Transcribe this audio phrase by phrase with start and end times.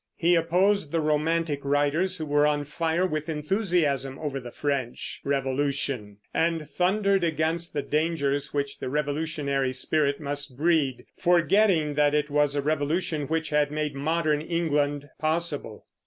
[0.15, 6.17] He opposed the romantic writers, who were on fire with enthusiasm over the French Revolution,
[6.33, 12.55] and thundered against the dangers which the revolutionary spirit must breed, forgetting that it was
[12.55, 15.85] a revolution which had made modern England possible.